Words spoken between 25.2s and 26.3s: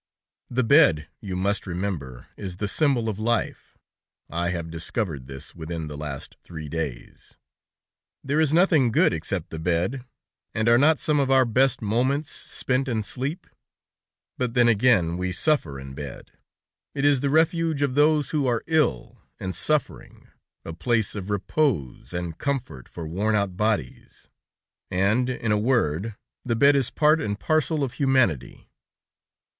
in a word,